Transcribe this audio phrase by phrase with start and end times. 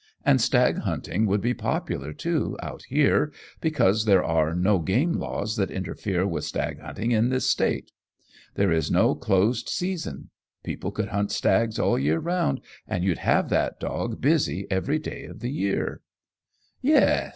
[0.25, 5.57] And stag hunting would be popular, too, out here, because there are no game laws
[5.57, 7.91] that interfere with stag hunting in this State.
[8.55, 10.31] There is no closed season.
[10.63, 14.97] People could hunt stags all the year round, and you'd have that dog busy every
[14.97, 16.01] day of the year."
[16.81, 17.29] "Yes!"